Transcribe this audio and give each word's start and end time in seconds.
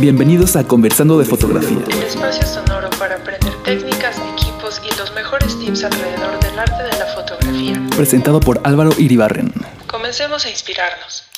Bienvenidos 0.00 0.56
a 0.56 0.66
Conversando 0.66 1.20
de 1.20 1.24
Fotografía. 1.24 1.78
El 1.88 2.02
espacio 2.02 2.44
sonoro 2.44 2.90
para 2.98 3.14
aprender 3.14 3.54
técnicas, 3.62 4.20
equipos 4.34 4.82
y 4.84 4.98
los 4.98 5.14
mejores 5.14 5.56
tips 5.60 5.84
alrededor 5.84 6.40
del 6.40 6.58
arte 6.58 6.82
de 6.82 6.98
la 6.98 7.06
fotografía. 7.14 7.96
Presentado 7.96 8.40
por 8.40 8.60
Álvaro 8.64 8.90
Iribarren. 8.98 9.52
Comencemos 9.86 10.44
a 10.46 10.50
inspirarnos. 10.50 11.28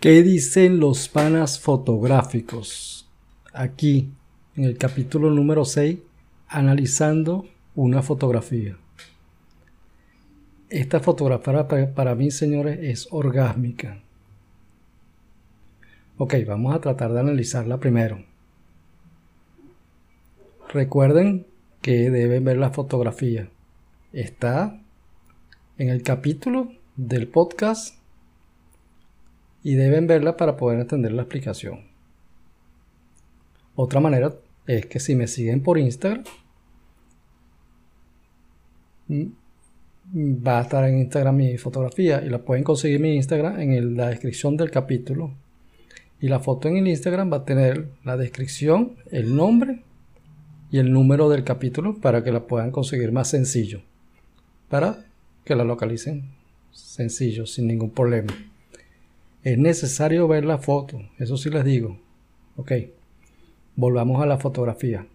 ¿Qué 0.00 0.22
dicen 0.22 0.80
los 0.80 1.08
panas 1.08 1.60
fotográficos? 1.60 3.06
Aquí, 3.52 4.10
en 4.56 4.64
el 4.64 4.76
capítulo 4.78 5.30
número 5.30 5.64
6, 5.64 5.98
analizando 6.48 7.46
una 7.76 8.02
fotografía. 8.02 8.76
Esta 10.72 11.00
fotografía 11.00 11.94
para, 11.94 12.14
mí, 12.14 12.30
señores, 12.30 12.78
es 12.80 13.08
orgásmica. 13.10 14.00
Ok, 16.16 16.34
vamos 16.46 16.74
a 16.74 16.80
tratar 16.80 17.12
de 17.12 17.20
analizarla 17.20 17.78
primero. 17.78 18.24
Recuerden 20.70 21.46
que 21.82 22.08
deben 22.08 22.44
ver 22.44 22.56
la 22.56 22.70
fotografía. 22.70 23.50
Está 24.14 24.80
en 25.76 25.90
el 25.90 26.02
capítulo 26.02 26.72
del 26.96 27.28
podcast 27.28 27.98
y 29.62 29.74
deben 29.74 30.06
verla 30.06 30.38
para 30.38 30.56
poder 30.56 30.80
entender 30.80 31.12
la 31.12 31.20
explicación. 31.20 31.80
Otra 33.74 34.00
manera 34.00 34.36
es 34.66 34.86
que 34.86 35.00
si 35.00 35.16
me 35.16 35.26
siguen 35.26 35.62
por 35.62 35.76
Instagram, 35.76 36.24
va 40.14 40.58
a 40.58 40.62
estar 40.62 40.88
en 40.88 40.98
Instagram 40.98 41.36
mi 41.36 41.56
fotografía 41.58 42.22
y 42.24 42.28
la 42.28 42.38
pueden 42.38 42.64
conseguir 42.64 42.96
en 42.96 43.02
mi 43.02 43.14
Instagram 43.16 43.60
en 43.60 43.96
la 43.96 44.08
descripción 44.08 44.56
del 44.56 44.70
capítulo. 44.70 45.32
Y 46.20 46.28
la 46.28 46.40
foto 46.40 46.68
en 46.68 46.76
el 46.76 46.88
Instagram 46.88 47.32
va 47.32 47.38
a 47.38 47.44
tener 47.44 47.88
la 48.04 48.16
descripción, 48.16 48.96
el 49.10 49.34
nombre 49.34 49.82
y 50.70 50.78
el 50.78 50.92
número 50.92 51.28
del 51.28 51.44
capítulo 51.44 51.96
para 51.96 52.22
que 52.22 52.32
la 52.32 52.46
puedan 52.46 52.70
conseguir 52.70 53.12
más 53.12 53.28
sencillo. 53.28 53.82
Para 54.68 55.04
que 55.44 55.56
la 55.56 55.64
localicen 55.64 56.30
sencillo, 56.70 57.46
sin 57.46 57.66
ningún 57.66 57.90
problema. 57.90 58.32
Es 59.42 59.58
necesario 59.58 60.28
ver 60.28 60.44
la 60.44 60.58
foto, 60.58 61.02
eso 61.18 61.36
sí 61.36 61.50
les 61.50 61.64
digo. 61.64 61.98
Ok, 62.56 62.72
volvamos 63.76 64.22
a 64.22 64.26
la 64.26 64.38
fotografía. 64.38 65.06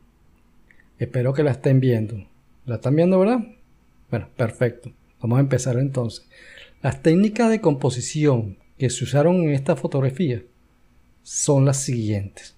Espero 1.00 1.34
que 1.34 1.44
la 1.44 1.52
estén 1.52 1.80
viendo. 1.80 2.26
¿La 2.66 2.76
están 2.76 2.96
viendo, 2.96 3.20
verdad? 3.20 3.40
Bueno, 4.10 4.30
perfecto. 4.36 4.92
Vamos 5.22 5.38
a 5.38 5.42
empezar 5.42 5.78
entonces. 5.78 6.28
Las 6.82 7.02
técnicas 7.02 7.50
de 7.50 7.62
composición 7.62 8.58
que 8.78 8.90
se 8.90 9.04
usaron 9.04 9.38
en 9.38 9.50
esta 9.50 9.76
fotografía 9.76 10.44
son 11.24 11.66
las 11.66 11.78
siguientes. 11.78 12.56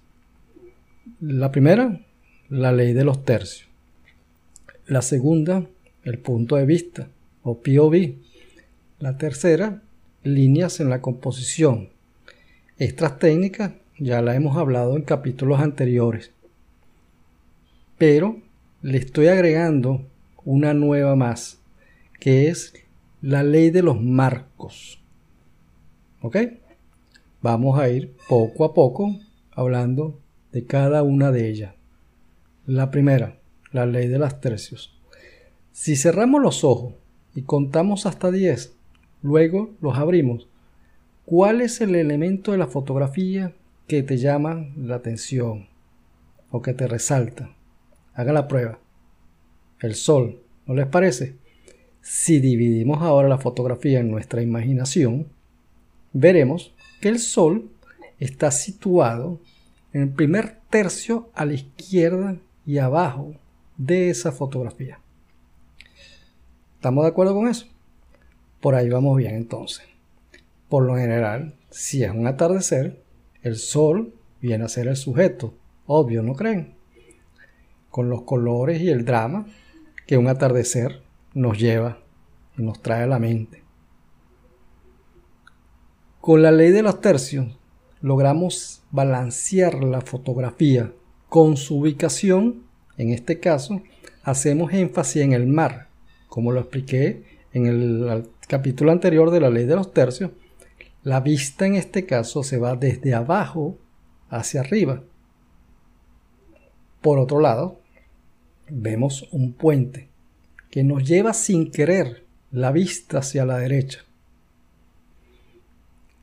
La 1.20 1.50
primera, 1.50 2.00
la 2.48 2.72
ley 2.72 2.92
de 2.92 3.04
los 3.04 3.24
tercios. 3.24 3.68
La 4.86 5.02
segunda, 5.02 5.66
el 6.04 6.18
punto 6.18 6.56
de 6.56 6.66
vista 6.66 7.08
o 7.42 7.60
POV. 7.60 8.14
La 8.98 9.16
tercera, 9.16 9.82
líneas 10.22 10.80
en 10.80 10.90
la 10.90 11.00
composición. 11.00 11.88
Estas 12.76 13.18
técnicas 13.18 13.72
ya 13.98 14.22
las 14.22 14.36
hemos 14.36 14.56
hablado 14.56 14.96
en 14.96 15.02
capítulos 15.02 15.60
anteriores. 15.60 16.32
Pero 17.98 18.40
le 18.82 18.98
estoy 18.98 19.28
agregando 19.28 20.06
una 20.50 20.74
nueva 20.74 21.14
más, 21.14 21.62
que 22.18 22.48
es 22.48 22.74
la 23.22 23.44
ley 23.44 23.70
de 23.70 23.84
los 23.84 24.02
marcos. 24.02 25.00
¿Ok? 26.22 26.36
Vamos 27.40 27.78
a 27.78 27.88
ir 27.88 28.16
poco 28.28 28.64
a 28.64 28.74
poco 28.74 29.14
hablando 29.52 30.18
de 30.50 30.66
cada 30.66 31.04
una 31.04 31.30
de 31.30 31.48
ellas. 31.48 31.74
La 32.66 32.90
primera, 32.90 33.38
la 33.70 33.86
ley 33.86 34.08
de 34.08 34.18
las 34.18 34.40
tercios. 34.40 34.98
Si 35.70 35.94
cerramos 35.94 36.42
los 36.42 36.64
ojos 36.64 36.94
y 37.32 37.42
contamos 37.42 38.04
hasta 38.04 38.32
10, 38.32 38.74
luego 39.22 39.70
los 39.80 39.98
abrimos, 39.98 40.48
¿cuál 41.26 41.60
es 41.60 41.80
el 41.80 41.94
elemento 41.94 42.50
de 42.50 42.58
la 42.58 42.66
fotografía 42.66 43.52
que 43.86 44.02
te 44.02 44.16
llama 44.16 44.66
la 44.76 44.96
atención 44.96 45.68
o 46.50 46.60
que 46.60 46.74
te 46.74 46.88
resalta? 46.88 47.54
Haga 48.14 48.32
la 48.32 48.48
prueba 48.48 48.80
el 49.80 49.94
sol, 49.94 50.42
¿no 50.66 50.74
les 50.74 50.86
parece? 50.86 51.36
Si 52.02 52.40
dividimos 52.40 53.02
ahora 53.02 53.28
la 53.28 53.38
fotografía 53.38 54.00
en 54.00 54.10
nuestra 54.10 54.42
imaginación, 54.42 55.28
veremos 56.12 56.74
que 57.00 57.08
el 57.08 57.18
sol 57.18 57.70
está 58.18 58.50
situado 58.50 59.40
en 59.92 60.02
el 60.02 60.08
primer 60.10 60.58
tercio 60.70 61.30
a 61.34 61.44
la 61.44 61.54
izquierda 61.54 62.36
y 62.64 62.78
abajo 62.78 63.34
de 63.76 64.10
esa 64.10 64.32
fotografía. 64.32 65.00
¿Estamos 66.76 67.04
de 67.04 67.10
acuerdo 67.10 67.34
con 67.34 67.48
eso? 67.48 67.66
Por 68.60 68.74
ahí 68.74 68.88
vamos 68.88 69.16
bien 69.16 69.34
entonces. 69.34 69.84
Por 70.68 70.84
lo 70.84 70.96
general, 70.96 71.54
si 71.70 72.04
es 72.04 72.10
un 72.10 72.26
atardecer, 72.26 73.02
el 73.42 73.56
sol 73.56 74.14
viene 74.40 74.64
a 74.64 74.68
ser 74.68 74.86
el 74.86 74.96
sujeto. 74.96 75.54
Obvio, 75.86 76.22
¿no 76.22 76.34
creen? 76.34 76.74
Con 77.90 78.08
los 78.08 78.22
colores 78.22 78.80
y 78.80 78.90
el 78.90 79.04
drama 79.04 79.46
que 80.10 80.18
un 80.18 80.26
atardecer 80.26 81.04
nos 81.34 81.56
lleva 81.56 82.00
y 82.58 82.64
nos 82.64 82.82
trae 82.82 83.04
a 83.04 83.06
la 83.06 83.20
mente. 83.20 83.62
Con 86.20 86.42
la 86.42 86.50
ley 86.50 86.72
de 86.72 86.82
los 86.82 87.00
tercios 87.00 87.46
logramos 88.00 88.82
balancear 88.90 89.84
la 89.84 90.00
fotografía 90.00 90.92
con 91.28 91.56
su 91.56 91.78
ubicación. 91.78 92.64
En 92.96 93.10
este 93.10 93.38
caso, 93.38 93.82
hacemos 94.24 94.72
énfasis 94.72 95.22
en 95.22 95.32
el 95.32 95.46
mar, 95.46 95.86
como 96.26 96.50
lo 96.50 96.58
expliqué 96.58 97.22
en 97.52 97.66
el 97.66 98.28
capítulo 98.48 98.90
anterior 98.90 99.30
de 99.30 99.38
la 99.38 99.50
ley 99.50 99.64
de 99.64 99.76
los 99.76 99.92
tercios. 99.92 100.32
La 101.04 101.20
vista 101.20 101.66
en 101.66 101.76
este 101.76 102.04
caso 102.04 102.42
se 102.42 102.58
va 102.58 102.74
desde 102.74 103.14
abajo 103.14 103.78
hacia 104.28 104.62
arriba. 104.62 105.04
Por 107.00 107.20
otro 107.20 107.38
lado, 107.38 107.79
vemos 108.72 109.28
un 109.32 109.52
puente 109.52 110.08
que 110.70 110.84
nos 110.84 111.06
lleva 111.06 111.34
sin 111.34 111.70
querer 111.70 112.24
la 112.52 112.72
vista 112.72 113.18
hacia 113.18 113.44
la 113.44 113.58
derecha. 113.58 114.00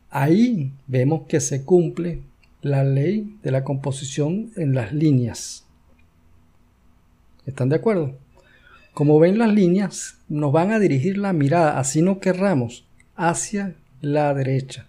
Ahí 0.10 0.74
vemos 0.88 1.24
que 1.28 1.40
se 1.40 1.64
cumple 1.64 2.22
la 2.62 2.84
ley 2.84 3.38
de 3.44 3.52
la 3.52 3.64
composición 3.64 4.52
en 4.56 4.74
las 4.74 4.94
líneas. 4.94 5.66
¿Están 7.46 7.70
de 7.70 7.76
acuerdo? 7.76 8.18
Como 8.94 9.20
ven 9.20 9.38
las 9.38 9.54
líneas, 9.54 10.18
nos 10.28 10.52
van 10.52 10.72
a 10.72 10.80
dirigir 10.80 11.18
la 11.18 11.34
mirada, 11.34 11.78
así 11.78 12.02
no 12.02 12.20
querramos, 12.20 12.88
hacia 13.16 13.76
la 14.02 14.34
derecha. 14.34 14.88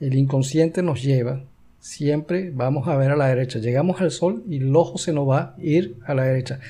El 0.00 0.14
inconsciente 0.14 0.82
nos 0.82 1.02
lleva, 1.02 1.44
siempre 1.78 2.50
vamos 2.50 2.88
a 2.88 2.96
ver 2.96 3.10
a 3.10 3.16
la 3.16 3.28
derecha. 3.28 3.58
Llegamos 3.58 4.00
al 4.00 4.10
sol 4.10 4.42
y 4.48 4.56
el 4.56 4.74
ojo 4.74 4.98
se 4.98 5.12
nos 5.12 5.28
va 5.28 5.54
a 5.56 5.62
ir 5.62 5.98
a 6.04 6.14
la 6.14 6.24
derecha 6.24 6.60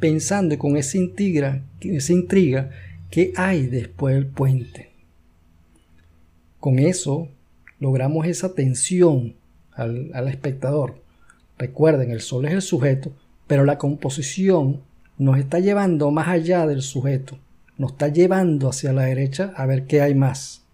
pensando 0.00 0.58
con 0.58 0.76
esa 0.76 0.98
intriga, 0.98 1.62
esa 1.80 2.12
intriga 2.12 2.70
que 3.10 3.32
hay 3.36 3.66
después 3.66 4.14
del 4.14 4.26
puente. 4.26 4.90
Con 6.60 6.78
eso 6.78 7.28
logramos 7.78 8.26
esa 8.26 8.54
tensión 8.54 9.34
al, 9.72 10.10
al 10.14 10.28
espectador. 10.28 11.02
Recuerden, 11.58 12.10
el 12.10 12.20
sol 12.20 12.46
es 12.46 12.52
el 12.52 12.62
sujeto, 12.62 13.12
pero 13.46 13.64
la 13.64 13.78
composición 13.78 14.82
nos 15.18 15.38
está 15.38 15.60
llevando 15.60 16.10
más 16.10 16.28
allá 16.28 16.66
del 16.66 16.82
sujeto, 16.82 17.38
nos 17.78 17.92
está 17.92 18.08
llevando 18.08 18.68
hacia 18.68 18.92
la 18.92 19.02
derecha 19.02 19.52
a 19.56 19.66
ver 19.66 19.86
qué 19.86 20.00
hay 20.00 20.14
más. 20.14 20.64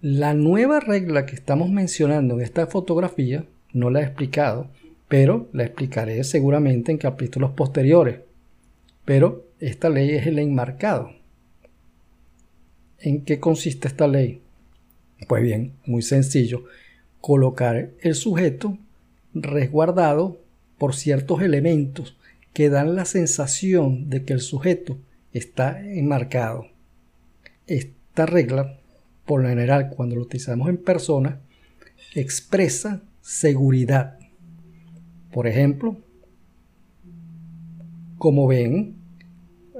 La 0.00 0.34
nueva 0.34 0.80
regla 0.80 1.26
que 1.26 1.34
estamos 1.34 1.70
mencionando 1.70 2.34
en 2.34 2.42
esta 2.42 2.66
fotografía, 2.66 3.46
no 3.72 3.90
la 3.90 4.00
he 4.00 4.04
explicado, 4.04 4.68
pero 5.08 5.48
la 5.52 5.64
explicaré 5.64 6.22
seguramente 6.24 6.92
en 6.92 6.98
capítulos 6.98 7.52
posteriores. 7.52 8.20
Pero 9.04 9.46
esta 9.60 9.88
ley 9.90 10.10
es 10.10 10.26
el 10.26 10.38
enmarcado. 10.38 11.12
¿En 12.98 13.24
qué 13.24 13.38
consiste 13.38 13.88
esta 13.88 14.08
ley? 14.08 14.40
Pues 15.28 15.42
bien, 15.42 15.74
muy 15.86 16.02
sencillo. 16.02 16.64
Colocar 17.20 17.90
el 18.00 18.14
sujeto 18.14 18.78
resguardado 19.34 20.40
por 20.78 20.94
ciertos 20.94 21.42
elementos 21.42 22.16
que 22.52 22.70
dan 22.70 22.94
la 22.94 23.04
sensación 23.04 24.08
de 24.08 24.24
que 24.24 24.32
el 24.32 24.40
sujeto 24.40 24.98
está 25.32 25.80
enmarcado. 25.82 26.66
Esta 27.66 28.26
regla, 28.26 28.78
por 29.26 29.42
lo 29.42 29.48
general, 29.48 29.90
cuando 29.90 30.16
lo 30.16 30.22
utilizamos 30.22 30.68
en 30.68 30.76
persona, 30.76 31.40
expresa 32.14 33.02
seguridad 33.20 34.18
por 35.34 35.48
ejemplo, 35.48 35.96
como 38.18 38.46
ven, 38.46 38.94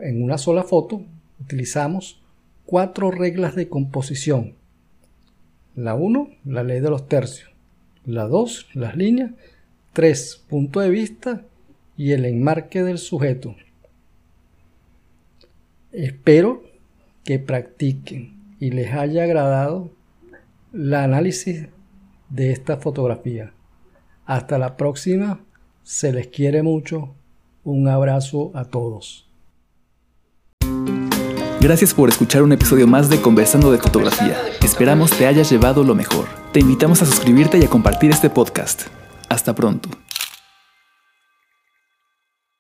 en 0.03 0.25
una 0.25 0.37
sola 0.37 0.65
foto 0.65 1.05
utilizamos 1.41 2.21
cuatro 2.67 3.13
reglas 3.13 3.55
de 3.55 3.69
composición. 3.69 4.57
La 5.77 5.95
1, 5.95 6.29
la 6.45 6.65
ley 6.65 6.81
de 6.81 6.91
los 6.91 7.07
tercios. 7.07 7.53
La 8.05 8.25
2, 8.25 8.71
las 8.75 8.97
líneas. 8.97 9.31
3, 9.93 10.45
punto 10.49 10.81
de 10.81 10.91
vista 10.91 11.45
y 11.97 12.11
el 12.11 12.25
enmarque 12.25 12.83
del 12.83 12.99
sujeto. 12.99 13.55
Espero 15.93 16.65
que 17.23 17.39
practiquen 17.39 18.57
y 18.59 18.73
les 18.73 18.93
haya 18.93 19.23
agradado 19.23 19.93
el 20.73 20.93
análisis 20.95 21.69
de 22.29 22.51
esta 22.51 22.79
fotografía. 22.79 23.53
Hasta 24.27 24.59
la 24.59 24.77
próxima, 24.77 25.41
se 25.83 26.13
les 26.13 26.29
quiere 26.29 26.63
mucho. 26.63 27.15
Un 27.63 27.89
abrazo 27.89 28.51
a 28.55 28.65
todos. 28.65 29.29
Gracias 31.61 31.95
por 31.95 32.11
escuchar 32.11 32.43
un 32.43 32.53
episodio 32.53 32.87
más 32.87 33.09
de 33.09 33.23
Conversando 33.23 33.73
de 33.73 33.79
Fotografía. 33.79 34.37
Esperamos 34.63 35.11
te 35.11 35.27
hayas 35.27 35.51
llevado 35.51 35.83
lo 35.83 35.95
mejor. 35.95 36.27
Te 36.53 36.61
invitamos 36.61 37.01
a 37.01 37.07
suscribirte 37.07 37.59
y 37.59 37.65
a 37.65 37.69
compartir 37.69 38.11
este 38.11 38.29
podcast. 38.29 38.83
Hasta 39.31 39.55
pronto. 39.55 39.89